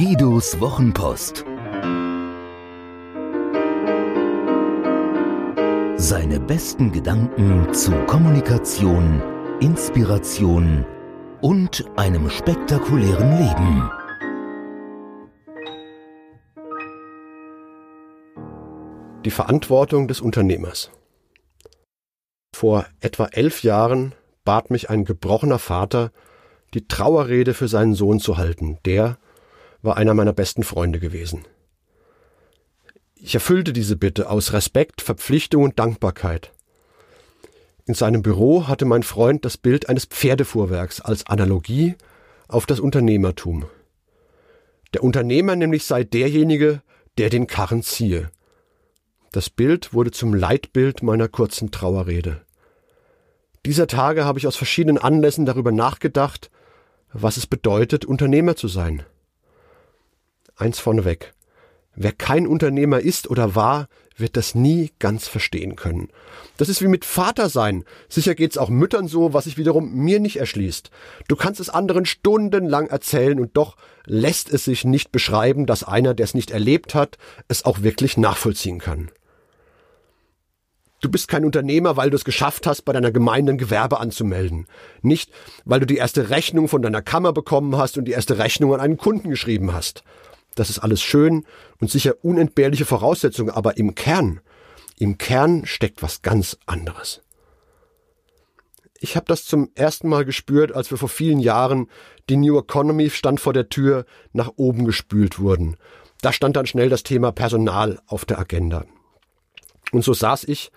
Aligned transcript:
Guidos 0.00 0.58
Wochenpost. 0.60 1.44
Seine 5.98 6.40
besten 6.40 6.90
Gedanken 6.90 7.74
zu 7.74 7.92
Kommunikation, 8.06 9.20
Inspiration 9.60 10.86
und 11.42 11.84
einem 11.98 12.30
spektakulären 12.30 13.40
Leben. 13.40 13.90
Die 19.26 19.30
Verantwortung 19.30 20.08
des 20.08 20.22
Unternehmers. 20.22 20.90
Vor 22.56 22.86
etwa 23.00 23.26
elf 23.26 23.62
Jahren 23.62 24.14
bat 24.46 24.70
mich 24.70 24.88
ein 24.88 25.04
gebrochener 25.04 25.58
Vater, 25.58 26.10
die 26.72 26.88
Trauerrede 26.88 27.52
für 27.52 27.68
seinen 27.68 27.92
Sohn 27.92 28.18
zu 28.18 28.38
halten, 28.38 28.78
der 28.86 29.18
war 29.82 29.96
einer 29.96 30.14
meiner 30.14 30.32
besten 30.32 30.62
Freunde 30.62 31.00
gewesen. 31.00 31.44
Ich 33.16 33.34
erfüllte 33.34 33.72
diese 33.72 33.96
Bitte 33.96 34.30
aus 34.30 34.52
Respekt, 34.52 35.02
Verpflichtung 35.02 35.62
und 35.62 35.78
Dankbarkeit. 35.78 36.52
In 37.86 37.94
seinem 37.94 38.22
Büro 38.22 38.68
hatte 38.68 38.84
mein 38.84 39.02
Freund 39.02 39.44
das 39.44 39.56
Bild 39.56 39.88
eines 39.88 40.06
Pferdefuhrwerks 40.06 41.00
als 41.00 41.26
Analogie 41.26 41.96
auf 42.48 42.66
das 42.66 42.80
Unternehmertum. 42.80 43.66
Der 44.94 45.04
Unternehmer 45.04 45.56
nämlich 45.56 45.84
sei 45.84 46.04
derjenige, 46.04 46.82
der 47.18 47.30
den 47.30 47.46
Karren 47.46 47.82
ziehe. 47.82 48.30
Das 49.32 49.50
Bild 49.50 49.92
wurde 49.92 50.10
zum 50.10 50.34
Leitbild 50.34 51.02
meiner 51.02 51.28
kurzen 51.28 51.70
Trauerrede. 51.70 52.40
Dieser 53.66 53.86
Tage 53.86 54.24
habe 54.24 54.38
ich 54.38 54.46
aus 54.46 54.56
verschiedenen 54.56 54.98
Anlässen 54.98 55.44
darüber 55.44 55.70
nachgedacht, 55.70 56.50
was 57.12 57.36
es 57.36 57.46
bedeutet, 57.46 58.04
Unternehmer 58.04 58.56
zu 58.56 58.68
sein. 58.68 59.02
Eins 60.60 60.78
vorneweg. 60.78 61.32
Wer 61.94 62.12
kein 62.12 62.46
Unternehmer 62.46 63.00
ist 63.00 63.28
oder 63.28 63.54
war, 63.54 63.88
wird 64.16 64.36
das 64.36 64.54
nie 64.54 64.92
ganz 64.98 65.26
verstehen 65.26 65.74
können. 65.74 66.08
Das 66.58 66.68
ist 66.68 66.82
wie 66.82 66.88
mit 66.88 67.04
Vater 67.04 67.48
sein. 67.48 67.84
Sicher 68.08 68.34
geht's 68.34 68.58
auch 68.58 68.68
Müttern 68.68 69.08
so, 69.08 69.32
was 69.32 69.44
sich 69.44 69.56
wiederum 69.56 69.94
mir 69.94 70.20
nicht 70.20 70.36
erschließt. 70.36 70.90
Du 71.28 71.36
kannst 71.36 71.60
es 71.60 71.70
anderen 71.70 72.04
stundenlang 72.04 72.88
erzählen 72.88 73.40
und 73.40 73.56
doch 73.56 73.76
lässt 74.04 74.52
es 74.52 74.64
sich 74.66 74.84
nicht 74.84 75.10
beschreiben, 75.12 75.66
dass 75.66 75.82
einer, 75.82 76.14
der 76.14 76.24
es 76.24 76.34
nicht 76.34 76.50
erlebt 76.50 76.94
hat, 76.94 77.16
es 77.48 77.64
auch 77.64 77.82
wirklich 77.82 78.16
nachvollziehen 78.16 78.78
kann. 78.78 79.10
Du 81.00 81.10
bist 81.10 81.28
kein 81.28 81.46
Unternehmer, 81.46 81.96
weil 81.96 82.10
du 82.10 82.16
es 82.16 82.24
geschafft 82.24 82.66
hast, 82.66 82.82
bei 82.82 82.92
deiner 82.92 83.10
Gemeinde 83.10 83.54
ein 83.54 83.58
Gewerbe 83.58 84.00
anzumelden. 84.00 84.66
Nicht, 85.00 85.30
weil 85.64 85.80
du 85.80 85.86
die 85.86 85.96
erste 85.96 86.28
Rechnung 86.28 86.68
von 86.68 86.82
deiner 86.82 87.00
Kammer 87.00 87.32
bekommen 87.32 87.78
hast 87.78 87.96
und 87.96 88.04
die 88.04 88.12
erste 88.12 88.36
Rechnung 88.36 88.74
an 88.74 88.80
einen 88.80 88.98
Kunden 88.98 89.30
geschrieben 89.30 89.72
hast. 89.72 90.04
Das 90.54 90.70
ist 90.70 90.80
alles 90.80 91.02
schön 91.02 91.44
und 91.80 91.90
sicher 91.90 92.14
unentbehrliche 92.22 92.84
Voraussetzungen, 92.84 93.50
aber 93.50 93.76
im 93.76 93.94
Kern, 93.94 94.40
im 94.98 95.18
Kern 95.18 95.64
steckt 95.64 96.02
was 96.02 96.22
ganz 96.22 96.58
anderes. 96.66 97.22
Ich 99.02 99.16
habe 99.16 99.24
das 99.26 99.44
zum 99.44 99.70
ersten 99.74 100.08
Mal 100.08 100.26
gespürt, 100.26 100.72
als 100.72 100.90
wir 100.90 100.98
vor 100.98 101.08
vielen 101.08 101.40
Jahren 101.40 101.88
die 102.28 102.36
New 102.36 102.58
Economy 102.58 103.08
stand 103.08 103.40
vor 103.40 103.54
der 103.54 103.70
Tür 103.70 104.04
nach 104.32 104.52
oben 104.56 104.84
gespült 104.84 105.38
wurden. 105.38 105.76
Da 106.20 106.32
stand 106.32 106.56
dann 106.56 106.66
schnell 106.66 106.90
das 106.90 107.02
Thema 107.02 107.32
Personal 107.32 108.00
auf 108.06 108.26
der 108.26 108.38
Agenda. 108.38 108.84
Und 109.90 110.04
so 110.04 110.12
saß 110.12 110.44
ich 110.44 110.70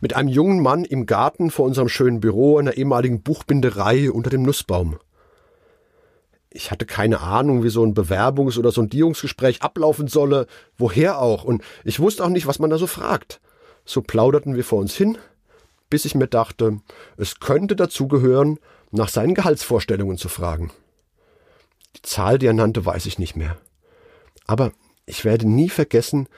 mit 0.00 0.14
einem 0.14 0.28
jungen 0.28 0.60
Mann 0.60 0.84
im 0.84 1.06
Garten 1.06 1.50
vor 1.50 1.64
unserem 1.64 1.88
schönen 1.88 2.20
Büro 2.20 2.58
in 2.58 2.66
der 2.66 2.76
ehemaligen 2.76 3.22
Buchbinderei 3.22 4.10
unter 4.10 4.28
dem 4.28 4.42
Nussbaum. 4.42 4.98
Ich 6.54 6.70
hatte 6.70 6.84
keine 6.84 7.20
Ahnung, 7.20 7.64
wie 7.64 7.70
so 7.70 7.84
ein 7.84 7.94
Bewerbungs- 7.94 8.58
oder 8.58 8.72
Sondierungsgespräch 8.72 9.62
ablaufen 9.62 10.08
solle, 10.08 10.46
woher 10.76 11.18
auch, 11.18 11.44
und 11.44 11.62
ich 11.84 11.98
wusste 11.98 12.24
auch 12.24 12.28
nicht, 12.28 12.46
was 12.46 12.58
man 12.58 12.70
da 12.70 12.78
so 12.78 12.86
fragt. 12.86 13.40
So 13.84 14.02
plauderten 14.02 14.54
wir 14.54 14.64
vor 14.64 14.78
uns 14.78 14.94
hin, 14.94 15.18
bis 15.88 16.04
ich 16.04 16.14
mir 16.14 16.26
dachte, 16.26 16.80
es 17.16 17.40
könnte 17.40 17.74
dazugehören, 17.74 18.58
nach 18.90 19.08
seinen 19.08 19.34
Gehaltsvorstellungen 19.34 20.18
zu 20.18 20.28
fragen. 20.28 20.70
Die 21.96 22.02
Zahl, 22.02 22.38
die 22.38 22.46
er 22.46 22.52
nannte, 22.52 22.84
weiß 22.84 23.06
ich 23.06 23.18
nicht 23.18 23.36
mehr. 23.36 23.56
Aber 24.46 24.72
ich 25.06 25.24
werde 25.24 25.48
nie 25.48 25.70
vergessen, 25.70 26.28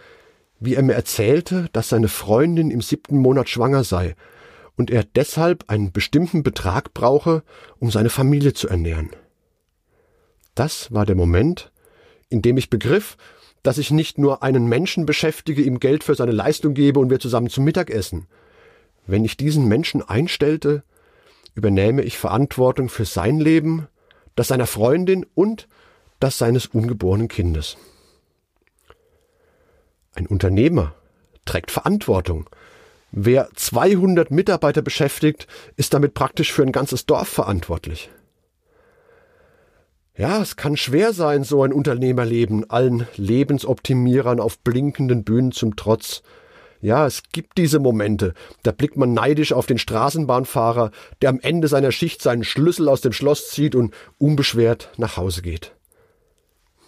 wie 0.61 0.75
er 0.75 0.83
mir 0.83 0.95
erzählte, 0.95 1.69
dass 1.73 1.89
seine 1.89 2.09
Freundin 2.09 2.71
im 2.71 2.81
siebten 2.81 3.19
Monat 3.19 3.49
schwanger 3.49 3.83
sei 3.83 4.15
und 4.77 4.91
er 4.91 5.05
deshalb 5.05 5.65
einen 5.69 5.93
bestimmten 5.93 6.43
Betrag 6.43 6.95
brauche, 6.95 7.43
um 7.79 7.91
seine 7.91 8.11
Familie 8.11 8.55
zu 8.55 8.69
ernähren. 8.69 9.11
Das 10.55 10.93
war 10.93 11.07
der 11.07 11.17
Moment, 11.17 11.73
in 12.29 12.43
dem 12.43 12.57
ich 12.57 12.71
begriff, 12.71 13.17
dass 13.63 13.79
ich 13.79 13.91
nicht 13.91 14.19
nur 14.19 14.43
einen 14.43 14.69
Menschen 14.69 15.07
beschäftige, 15.07 15.63
ihm 15.63 15.81
Geld 15.81 16.05
für 16.05 16.15
seine 16.15 16.33
Leistung 16.33 16.75
gebe 16.75 17.01
und 17.01 17.11
wir 17.11 17.19
zusammen 17.19 17.49
zum 17.49 17.65
Mittag 17.65 17.91
essen. 17.91 18.27
Wenn 19.07 19.25
ich 19.25 19.37
diesen 19.37 19.67
Menschen 19.67 20.03
einstellte, 20.03 20.83
übernähme 21.55 22.03
ich 22.03 22.19
Verantwortung 22.19 22.89
für 22.89 23.05
sein 23.05 23.39
Leben, 23.39 23.89
das 24.37 24.49
seiner 24.49 24.67
Freundin 24.67 25.27
und 25.35 25.69
das 26.21 26.39
seines 26.39 26.67
ungeborenen 26.67 27.29
Kindes. 27.29 27.77
Ein 30.15 30.27
Unternehmer 30.27 30.95
trägt 31.45 31.71
Verantwortung. 31.71 32.49
Wer 33.11 33.49
200 33.55 34.31
Mitarbeiter 34.31 34.83
beschäftigt, 34.83 35.47
ist 35.77 35.95
damit 35.95 36.15
praktisch 36.15 36.53
für 36.53 36.63
ein 36.63 36.73
ganzes 36.73 37.07
Dorf 37.07 37.29
verantwortlich. 37.29 38.11
Ja, 40.17 40.41
es 40.41 40.55
kann 40.55 40.77
schwer 40.77 41.13
sein, 41.13 41.43
so 41.43 41.65
ein 41.65 41.73
Unternehmerleben, 41.73 42.71
allen 42.71 43.09
Lebensoptimierern 43.17 44.39
auf 44.39 44.61
blinkenden 44.61 45.25
Bühnen 45.25 45.51
zum 45.51 45.75
Trotz. 45.75 46.23
Ja, 46.81 47.07
es 47.07 47.23
gibt 47.33 47.59
diese 47.59 47.79
Momente, 47.81 48.35
da 48.63 48.71
blickt 48.71 48.97
man 48.97 49.15
neidisch 49.15 49.53
auf 49.53 49.67
den 49.67 49.79
Straßenbahnfahrer, 49.79 50.91
der 51.23 51.31
am 51.31 51.41
Ende 51.41 51.67
seiner 51.67 51.91
Schicht 51.91 52.21
seinen 52.23 52.45
Schlüssel 52.45 52.89
aus 52.89 53.01
dem 53.01 53.13
Schloss 53.13 53.51
zieht 53.51 53.75
und 53.75 53.95
unbeschwert 54.19 54.91
nach 54.99 55.17
Hause 55.17 55.43
geht. 55.43 55.75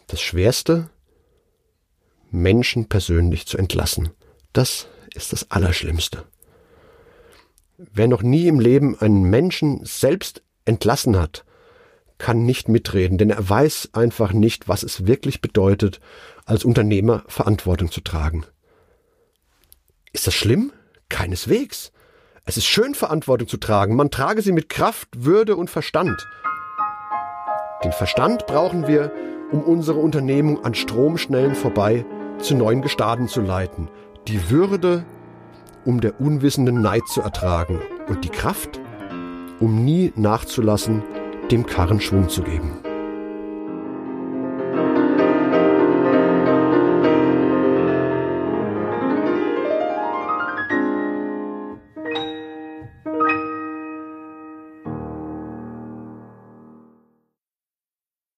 Das 0.06 0.20
Schwerste 0.20 0.90
Menschen 2.30 2.88
persönlich 2.88 3.46
zu 3.46 3.56
entlassen. 3.56 4.10
Das 4.52 4.86
ist 5.14 5.32
das 5.32 5.50
Allerschlimmste. 5.50 6.24
Wer 7.78 8.06
noch 8.06 8.22
nie 8.22 8.46
im 8.48 8.60
Leben 8.60 8.98
einen 9.00 9.22
Menschen 9.22 9.80
selbst 9.84 10.42
entlassen 10.66 11.18
hat, 11.18 11.45
kann 12.18 12.44
nicht 12.44 12.68
mitreden, 12.68 13.18
denn 13.18 13.30
er 13.30 13.48
weiß 13.48 13.90
einfach 13.92 14.32
nicht, 14.32 14.68
was 14.68 14.82
es 14.82 15.06
wirklich 15.06 15.40
bedeutet, 15.40 16.00
als 16.44 16.64
Unternehmer 16.64 17.24
Verantwortung 17.26 17.90
zu 17.90 18.00
tragen. 18.00 18.44
Ist 20.12 20.26
das 20.26 20.34
schlimm? 20.34 20.72
Keineswegs. 21.08 21.92
Es 22.44 22.56
ist 22.56 22.66
schön, 22.66 22.94
Verantwortung 22.94 23.48
zu 23.48 23.56
tragen. 23.56 23.96
Man 23.96 24.10
trage 24.10 24.40
sie 24.40 24.52
mit 24.52 24.68
Kraft, 24.68 25.08
Würde 25.16 25.56
und 25.56 25.68
Verstand. 25.68 26.26
Den 27.84 27.92
Verstand 27.92 28.46
brauchen 28.46 28.86
wir, 28.86 29.12
um 29.52 29.62
unsere 29.62 29.98
Unternehmung 29.98 30.64
an 30.64 30.74
Stromschnellen 30.74 31.54
vorbei 31.54 32.04
zu 32.38 32.54
neuen 32.54 32.82
Gestaden 32.82 33.28
zu 33.28 33.40
leiten, 33.40 33.88
die 34.28 34.50
Würde, 34.50 35.04
um 35.84 36.00
der 36.00 36.20
unwissenden 36.20 36.80
Neid 36.80 37.06
zu 37.08 37.20
ertragen 37.20 37.80
und 38.08 38.24
die 38.24 38.28
Kraft, 38.28 38.80
um 39.60 39.84
nie 39.84 40.12
nachzulassen, 40.16 41.02
dem 41.50 41.66
Karren 41.66 42.00
Schwung 42.00 42.28
zu 42.28 42.42
geben. 42.42 42.85